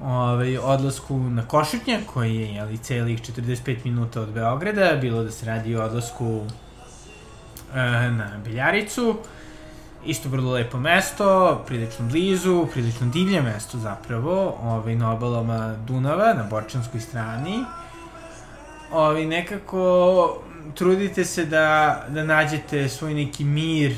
ovaj, 0.04 0.58
odlasku 0.58 1.20
na 1.20 1.48
Košutnjak, 1.48 2.02
koji 2.14 2.36
je 2.36 2.54
jeli, 2.54 2.78
celih 2.78 3.22
45 3.22 3.78
minuta 3.84 4.22
od 4.22 4.30
Beograda, 4.30 4.98
bilo 5.02 5.24
da 5.24 5.32
se 5.32 5.46
radi 5.46 5.76
o 5.76 5.84
odlasku 5.84 6.42
e, 7.74 7.80
na 8.12 8.32
Biljaricu, 8.46 9.18
isto 10.06 10.30
vrlo 10.30 10.52
lepo 10.52 10.80
mesto, 10.80 11.64
prilično 11.68 12.06
blizu, 12.06 12.68
prilično 12.74 13.08
divlje 13.08 13.42
mesto 13.42 13.78
zapravo, 13.78 14.58
ovaj, 14.64 14.96
na 14.96 15.12
obalama 15.12 15.76
Dunava, 15.88 16.34
na 16.34 16.44
Borčanskoj 16.44 17.00
strani. 17.00 17.64
Ovaj, 18.92 19.26
nekako 19.26 20.38
trudite 20.76 21.26
se 21.26 21.46
da, 21.46 22.06
da 22.10 22.24
nađete 22.24 22.90
svoj 22.90 23.14
neki 23.14 23.44
mir, 23.44 23.96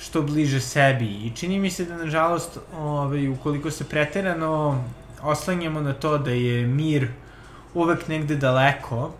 što 0.00 0.22
bliže 0.22 0.60
sebi. 0.60 1.06
I 1.06 1.32
čini 1.36 1.58
mi 1.58 1.70
se 1.70 1.84
da, 1.84 1.96
nažalost, 1.96 2.58
ovaj, 2.78 3.28
ukoliko 3.28 3.70
se 3.70 3.84
preterano 3.84 4.84
oslanjamo 5.22 5.80
na 5.80 5.92
to 5.92 6.18
da 6.18 6.30
je 6.30 6.66
mir 6.66 7.08
uvek 7.74 8.08
negde 8.08 8.36
daleko, 8.36 9.10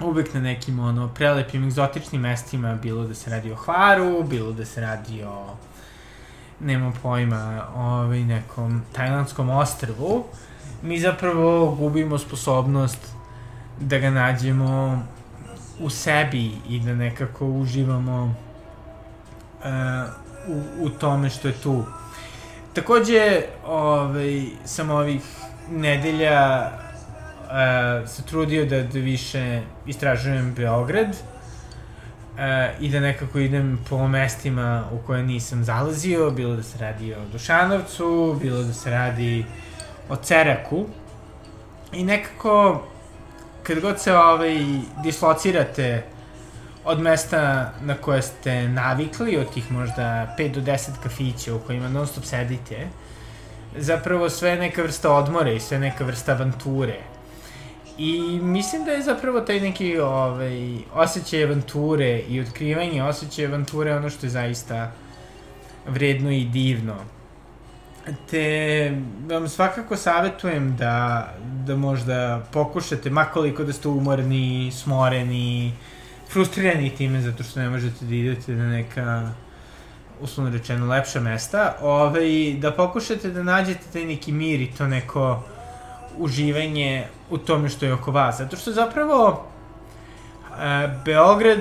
uvek 0.00 0.34
na 0.34 0.40
nekim 0.40 0.78
ono 0.80 1.08
prelepim 1.14 1.64
egzotičnim 1.64 2.20
mestima, 2.20 2.74
bilo 2.74 3.04
da 3.04 3.14
se 3.14 3.30
radi 3.30 3.52
o 3.52 3.56
Hvaru, 3.56 4.22
bilo 4.22 4.52
da 4.52 4.64
se 4.64 4.80
radi 4.80 5.22
o 5.22 5.56
nema 6.60 6.92
pojma, 7.02 7.66
ovaj, 7.76 8.24
nekom 8.24 8.82
tajlandskom 8.92 9.50
ostrvu, 9.50 10.24
mi 10.82 11.00
zapravo 11.00 11.76
gubimo 11.78 12.18
sposobnost 12.18 13.17
da 13.80 13.98
ga 13.98 14.10
nađemo 14.10 15.02
u 15.80 15.90
sebi 15.90 16.50
i 16.68 16.80
da 16.80 16.94
nekako 16.94 17.46
uživamo 17.46 18.34
uh, 19.58 19.64
u, 20.48 20.84
u 20.84 20.90
tome 20.90 21.30
što 21.30 21.48
je 21.48 21.54
tu. 21.54 21.84
Takođe, 22.72 23.42
ovaj, 23.66 24.44
sam 24.64 24.90
ovih 24.90 25.22
nedelja 25.70 26.70
uh, 27.48 28.08
se 28.08 28.22
trudio 28.22 28.66
da, 28.66 28.82
da 28.82 28.98
više 28.98 29.62
istražujem 29.86 30.54
Beograd 30.54 31.08
uh, 31.08 32.80
i 32.80 32.88
da 32.88 33.00
nekako 33.00 33.38
idem 33.38 33.78
po 33.88 34.08
mestima 34.08 34.84
u 34.92 35.06
koje 35.06 35.22
nisam 35.22 35.64
zalazio, 35.64 36.30
bilo 36.30 36.56
da 36.56 36.62
se 36.62 36.78
radi 36.78 37.14
o 37.14 37.24
Dušanovcu, 37.32 38.38
bilo 38.42 38.62
da 38.62 38.72
se 38.72 38.90
radi 38.90 39.44
o 40.08 40.16
Ceraku. 40.16 40.86
I 41.92 42.04
nekako, 42.04 42.86
kad 43.68 43.80
god 43.80 44.00
se 44.00 44.14
ovaj, 44.16 44.56
dislocirate 45.02 46.02
od 46.84 47.00
mesta 47.00 47.72
na 47.80 47.94
koje 47.94 48.22
ste 48.22 48.68
navikli, 48.68 49.36
od 49.36 49.54
tih 49.54 49.72
možda 49.72 50.34
5 50.38 50.52
do 50.52 50.60
10 50.60 50.88
kafića 51.02 51.54
u 51.54 51.58
kojima 51.58 51.88
non 51.88 52.06
stop 52.06 52.24
sedite, 52.24 52.86
zapravo 53.76 54.30
sve 54.30 54.56
neka 54.56 54.82
vrsta 54.82 55.12
odmore 55.12 55.56
i 55.56 55.60
sve 55.60 55.78
neka 55.78 56.04
vrsta 56.04 56.32
avanture. 56.32 56.96
I 57.98 58.40
mislim 58.42 58.84
da 58.84 58.90
je 58.90 59.02
zapravo 59.02 59.40
taj 59.40 59.60
neki 59.60 59.98
ovaj, 59.98 60.78
osjećaj 60.94 61.44
avanture 61.44 62.18
i 62.18 62.40
otkrivanje 62.40 63.02
osjećaj 63.02 63.46
avanture 63.46 63.96
ono 63.96 64.10
što 64.10 64.26
je 64.26 64.30
zaista 64.30 64.92
vredno 65.86 66.30
i 66.30 66.44
divno. 66.44 66.96
Te 68.30 68.92
vam 69.30 69.48
svakako 69.48 69.96
savjetujem 69.96 70.76
da, 70.76 71.28
da 71.66 71.76
možda 71.76 72.42
pokušate, 72.52 73.10
makoliko 73.10 73.64
da 73.64 73.72
ste 73.72 73.88
umorni, 73.88 74.72
smoreni, 74.74 75.72
frustrirani 76.30 76.90
time 76.90 77.20
zato 77.20 77.42
što 77.42 77.60
ne 77.60 77.70
možete 77.70 78.04
da 78.04 78.14
idete 78.14 78.52
na 78.52 78.68
neka 78.68 79.30
uslovno 80.20 80.52
rečeno 80.52 80.86
lepša 80.86 81.20
mesta, 81.20 81.74
ovaj, 81.82 82.54
da 82.58 82.72
pokušate 82.72 83.30
da 83.30 83.42
nađete 83.42 83.84
taj 83.92 84.04
neki 84.04 84.32
mir 84.32 84.60
i 84.60 84.70
to 84.78 84.86
neko 84.86 85.42
uživanje 86.16 87.06
u 87.30 87.38
tome 87.38 87.68
što 87.68 87.86
je 87.86 87.92
oko 87.92 88.10
vas. 88.10 88.38
Zato 88.38 88.56
što 88.56 88.72
zapravo 88.72 89.46
e, 90.60 90.88
Beograd 91.04 91.60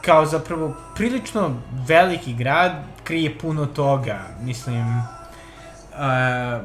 kao 0.00 0.26
zapravo 0.26 0.74
prilično 0.94 1.50
veliki 1.88 2.34
grad 2.34 2.72
krije 3.04 3.38
puno 3.38 3.66
toga. 3.66 4.20
Mislim, 4.42 5.02
e, 5.98 6.60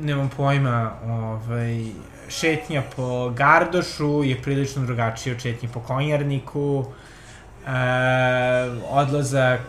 nemam 0.00 0.30
pojma, 0.36 0.90
ovaj, 1.06 1.84
šetnja 2.28 2.82
po 2.96 3.30
Gardošu 3.30 4.22
je 4.24 4.42
prilično 4.42 4.86
drugačija 4.86 5.34
od 5.34 5.42
šetnje 5.42 5.68
po 5.74 5.80
Konjarniku, 5.80 6.84
e, 7.66 7.70
odlazak 8.90 9.60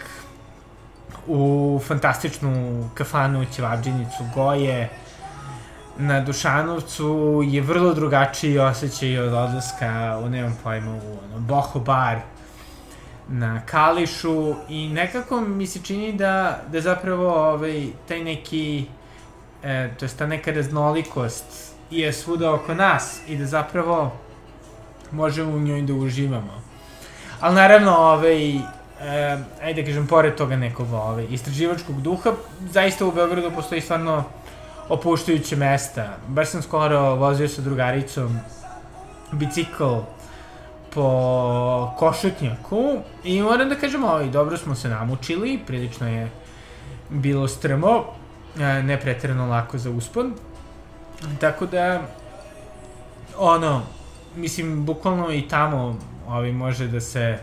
u 1.28 1.80
fantastičnu 1.88 2.90
kafanu 2.94 3.46
Ćevabđinicu 3.56 4.24
Goje 4.36 4.90
na 5.98 6.22
Dušanovcu 6.22 7.42
je 7.46 7.62
vrlo 7.62 7.94
drugačiji 7.94 8.60
osjećaj 8.60 9.20
od 9.20 9.34
odlaska 9.34 10.20
u, 10.24 10.30
nemam 10.30 10.58
pojma, 10.64 10.92
u 10.92 11.18
ono, 11.26 11.40
Boho 11.40 11.80
bar 11.80 12.18
na 13.32 13.62
Kališu 13.66 14.56
i 14.70 14.90
nekako 14.90 15.42
mi 15.42 15.68
se 15.68 15.80
čini 15.84 16.14
da, 16.14 16.62
da 16.72 16.82
zapravo 16.82 17.52
ovaj, 17.52 17.88
taj 18.08 18.24
neki, 18.24 18.86
e, 19.64 19.90
to 20.00 20.06
je 20.06 20.10
ta 20.18 20.28
neka 20.28 20.52
raznolikost 20.52 21.72
je 21.92 22.14
svuda 22.14 22.54
oko 22.54 22.74
nas 22.74 23.22
i 23.28 23.38
da 23.38 23.46
zapravo 23.46 24.12
možemo 25.12 25.52
u 25.52 25.60
njoj 25.60 25.82
da 25.82 25.94
uživamo. 25.94 26.62
Ali 27.40 27.56
naravno, 27.56 27.92
ovaj, 27.92 28.56
e, 28.56 28.62
ajde 29.64 29.82
da 29.82 29.88
kažem, 29.88 30.08
pored 30.08 30.36
toga 30.36 30.56
nekog 30.56 30.94
ovaj, 30.94 31.26
istraživačkog 31.30 32.02
duha, 32.02 32.34
zaista 32.72 33.06
u 33.06 33.12
Beogradu 33.12 33.52
postoji 33.56 33.82
stvarno 33.82 34.24
opuštajuće 34.90 35.56
mesta. 35.56 36.18
Baš 36.28 36.50
sam 36.50 36.62
skoro 36.62 37.16
vozio 37.16 37.48
sa 37.48 37.62
drugaricom 37.62 38.40
bicikl 39.32 39.96
po 40.94 41.94
Košutnjaku 41.98 42.98
i 43.24 43.42
moram 43.42 43.70
da 43.70 43.76
kažem, 43.76 44.04
ovaj, 44.04 44.30
dobro 44.30 44.58
smo 44.58 44.76
se 44.76 44.90
namučili, 44.90 45.60
prilično 45.68 46.08
je 46.08 46.30
bilo 47.10 47.48
strmo, 47.48 48.04
e, 48.60 48.84
ne 48.84 49.00
pretredno 49.00 49.48
lako 49.48 49.78
za 49.78 49.90
uspon, 49.90 50.34
Tako 51.40 51.66
da, 51.66 52.02
ono, 53.38 53.82
mislim, 54.36 54.86
bukvalno 54.86 55.32
i 55.34 55.48
tamo 55.48 56.00
ovi, 56.28 56.52
može 56.52 56.88
da 56.88 57.00
se 57.02 57.38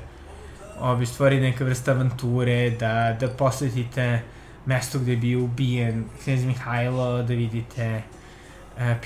ovi, 0.81 1.07
stvori 1.07 1.41
neka 1.41 1.65
vrsta 1.65 1.91
avanture, 1.91 2.71
da, 2.71 3.17
da 3.21 3.29
posetite 3.29 4.23
mesto 4.67 4.99
gde 4.99 5.11
je 5.13 5.17
bio 5.17 5.45
ubijen 5.45 6.05
Knez 6.25 6.45
Mihajlo, 6.45 7.23
da 7.23 7.35
vidite 7.35 7.83
e, 7.83 8.03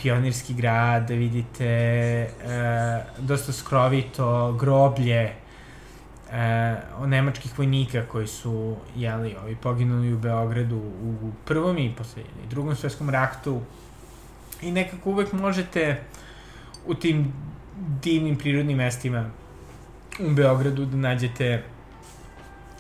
pionirski 0.02 0.54
grad, 0.54 1.08
da 1.08 1.14
vidite 1.14 1.64
e, 1.64 2.28
dosta 3.18 3.52
skrovito 3.52 4.52
groblje 4.52 5.20
e, 5.22 5.32
nemačkih 7.06 7.58
vojnika 7.58 8.02
koji 8.08 8.26
su 8.26 8.76
jeli, 8.96 9.36
ovi, 9.42 9.56
poginuli 9.56 10.12
u 10.12 10.18
Beogradu 10.18 10.76
u 10.76 11.32
prvom 11.44 11.78
i 11.78 11.94
posle 11.96 12.22
i 12.22 12.48
drugom 12.48 12.76
svetskom 12.76 13.10
ratu. 13.10 13.60
I 14.62 14.70
nekako 14.70 15.10
uvek 15.10 15.32
možete 15.32 16.02
u 16.86 16.94
tim 16.94 17.32
divnim 18.02 18.36
prirodnim 18.36 18.76
mestima 18.76 19.30
u 20.20 20.30
Beogradu 20.30 20.84
da 20.84 20.96
nađete 20.96 21.62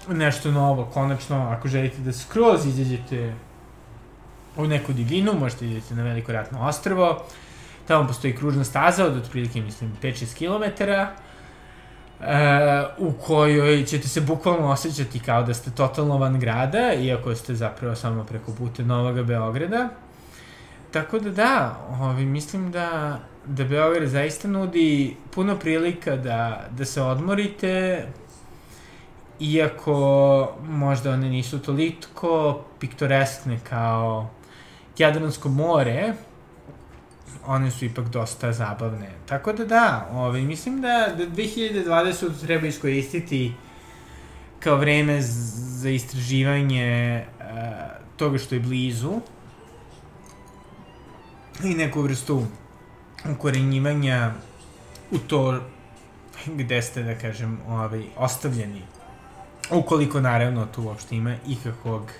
nešto 0.08 0.50
novo, 0.50 0.84
konačno, 0.84 1.36
ako 1.36 1.68
želite 1.68 1.98
da 1.98 2.12
skroz 2.12 2.66
izađete 2.66 3.34
u 4.56 4.66
neku 4.66 4.92
divinu, 4.92 5.32
možete 5.40 5.66
idete 5.66 5.94
na 5.94 6.02
veliko 6.02 6.32
ratno 6.32 6.66
ostrvo, 6.66 7.24
tamo 7.86 8.08
postoji 8.08 8.36
kružna 8.36 8.64
staza 8.64 9.04
od 9.04 9.16
otprilike, 9.16 9.60
mislim, 9.60 9.92
5-6 10.02 10.34
km, 10.38 10.82
Uh, 12.22 12.28
u 12.98 13.12
kojoj 13.12 13.84
ćete 13.84 14.08
se 14.08 14.20
bukvalno 14.20 14.70
osjećati 14.70 15.20
kao 15.20 15.42
da 15.42 15.54
ste 15.54 15.70
totalno 15.70 16.18
van 16.18 16.40
grada, 16.40 16.92
iako 16.94 17.34
ste 17.34 17.54
zapravo 17.54 17.94
samo 17.94 18.24
preko 18.24 18.52
puta 18.52 18.82
Novog 18.82 19.22
Beograda. 19.22 19.88
Tako 20.90 21.18
da 21.18 21.30
da, 21.30 21.76
ovaj, 21.90 22.24
mislim 22.24 22.70
da, 22.72 23.18
da 23.46 23.64
Beograd 23.64 24.08
zaista 24.08 24.48
nudi 24.48 25.16
puno 25.34 25.56
prilika 25.58 26.16
da, 26.16 26.66
da 26.70 26.84
se 26.84 27.02
odmorite, 27.02 28.06
iako 29.40 30.52
možda 30.64 31.10
one 31.10 31.28
nisu 31.28 31.58
toliko 31.58 32.60
piktoreskne 32.78 33.58
kao 33.68 34.30
Jadransko 34.98 35.48
more, 35.48 36.14
one 37.46 37.70
su 37.70 37.84
ipak 37.84 38.08
dosta 38.08 38.52
zabavne. 38.52 39.10
Tako 39.26 39.52
da 39.52 39.64
da, 39.64 40.08
ovaj, 40.12 40.40
mislim 40.40 40.80
da, 40.80 41.08
da 41.18 41.26
2020 41.26 42.46
treba 42.46 42.66
iskoristiti 42.66 43.52
kao 44.60 44.76
vreme 44.76 45.22
za 45.22 45.90
istraživanje 45.90 47.24
uh, 47.38 47.44
toga 48.16 48.38
što 48.38 48.54
je 48.54 48.60
blizu, 48.60 49.20
i 51.64 51.74
neku 51.74 52.02
vrstu 52.02 52.46
ukorenjivanja 53.30 54.32
u 55.10 55.18
to 55.18 55.60
gde 56.46 56.82
ste, 56.82 57.02
da 57.02 57.18
kažem, 57.18 57.60
ovaj, 57.68 58.02
ostavljeni. 58.16 58.82
Ukoliko, 59.70 60.20
naravno, 60.20 60.66
tu 60.66 60.82
uopšte 60.82 61.16
ima 61.16 61.36
ikakvog 61.48 62.10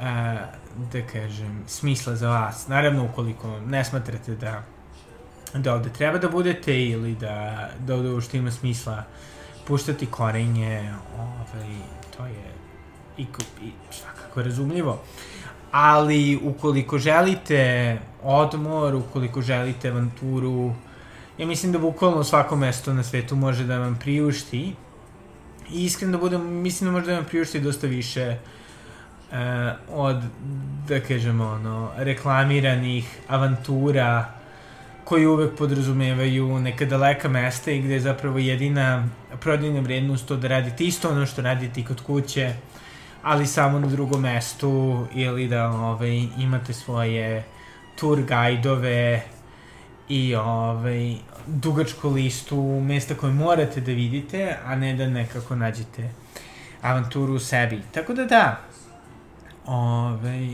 a, 0.00 0.36
da 0.92 1.06
kažem, 1.12 1.64
smisla 1.66 2.16
za 2.16 2.28
vas. 2.28 2.68
Naravno, 2.68 3.04
ukoliko 3.04 3.60
ne 3.60 3.84
smatrate 3.84 4.34
da 4.34 4.62
da 5.54 5.74
ovde 5.74 5.90
treba 5.90 6.18
da 6.18 6.28
budete 6.28 6.84
ili 6.84 7.14
da, 7.14 7.68
da 7.78 7.94
ovde 7.94 8.10
uopšte 8.10 8.38
ima 8.38 8.50
smisla 8.50 9.04
puštati 9.66 10.06
korenje, 10.06 10.92
ovaj, 11.18 11.68
to 12.16 12.26
je 12.26 12.52
i, 13.18 13.22
i 13.62 13.70
svakako 13.90 14.42
razumljivo. 14.42 15.00
Ali 15.72 16.40
ukoliko 16.42 16.98
želite 16.98 17.98
odmor, 18.22 18.94
ukoliko 18.94 19.42
želite 19.42 19.88
avanturu, 19.88 20.72
ja 21.38 21.46
mislim 21.46 21.72
da 21.72 21.78
bukvalno 21.78 22.24
svako 22.24 22.56
mesto 22.56 22.94
na 22.94 23.02
svetu 23.02 23.36
može 23.36 23.64
da 23.64 23.78
vam 23.78 23.98
priušti. 24.00 24.74
I 25.72 25.84
iskreno 25.84 26.12
da 26.12 26.18
budem, 26.18 26.46
mislim 26.46 26.88
da 26.88 26.92
može 26.92 27.06
da 27.06 27.14
vam 27.14 27.24
priušti 27.24 27.60
dosta 27.60 27.86
više 27.86 28.36
uh, 28.42 28.61
od, 29.88 30.22
da 30.88 31.00
kažemo, 31.00 31.44
ono, 31.44 31.90
reklamiranih 31.96 33.18
avantura 33.28 34.24
koji 35.04 35.26
uvek 35.26 35.56
podrazumevaju 35.58 36.58
neka 36.60 36.84
daleka 36.84 37.28
mesta 37.28 37.70
i 37.70 37.82
gde 37.82 37.94
je 37.94 38.00
zapravo 38.00 38.38
jedina 38.38 39.08
prodajna 39.40 39.80
vrednost 39.80 40.26
to 40.26 40.36
da 40.36 40.48
radite 40.48 40.84
isto 40.84 41.10
ono 41.10 41.26
što 41.26 41.42
radite 41.42 41.80
i 41.80 41.84
kod 41.84 42.00
kuće, 42.00 42.54
ali 43.22 43.46
samo 43.46 43.78
na 43.78 43.86
drugom 43.86 44.20
mestu 44.20 45.06
ili 45.14 45.48
da 45.48 45.68
ovaj, 45.68 46.26
imate 46.38 46.72
svoje 46.72 47.44
tour 47.96 48.22
gajdove 48.22 49.22
i 50.08 50.34
ovaj, 50.34 51.14
dugačku 51.46 52.10
listu 52.10 52.80
mesta 52.80 53.14
koje 53.14 53.32
morate 53.32 53.80
da 53.80 53.92
vidite, 53.92 54.56
a 54.64 54.76
ne 54.76 54.94
da 54.94 55.06
nekako 55.06 55.56
nađete 55.56 56.10
avanturu 56.82 57.34
u 57.34 57.38
sebi. 57.38 57.80
Tako 57.94 58.14
da 58.14 58.24
da, 58.24 58.60
ovaj, 59.66 60.48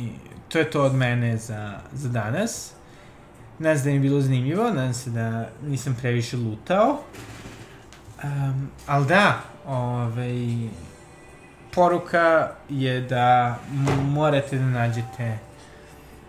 to 0.49 0.59
je 0.59 0.71
to 0.71 0.83
od 0.83 0.95
mene 0.95 1.37
za, 1.37 1.79
za 1.93 2.09
danas. 2.09 2.73
Nadam 3.59 3.79
se 3.79 3.85
da 3.85 3.91
je 3.91 4.01
bilo 4.01 4.21
zanimljivo, 4.21 4.65
nadam 4.65 4.95
se 4.95 5.11
da 5.11 5.49
nisam 5.63 5.97
previše 6.01 6.37
lutao. 6.37 7.01
Um, 8.25 8.71
ali 8.87 9.07
da, 9.07 9.41
ovaj, 9.67 10.69
poruka 11.75 12.51
je 12.69 13.01
da 13.01 13.59
morate 14.05 14.59
da 14.59 14.65
nađete 14.65 15.39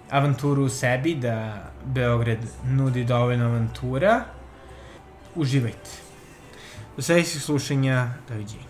avanturu 0.10 0.64
u 0.64 0.70
sebi, 0.70 1.16
da 1.16 1.64
Beograd 1.86 2.40
nudi 2.66 3.04
dovoljno 3.04 3.46
avantura. 3.46 4.24
Uživajte. 5.36 5.90
Do 6.96 7.02
sledećeg 7.02 7.42
slušanja, 7.42 8.08
doviđenja. 8.30 8.69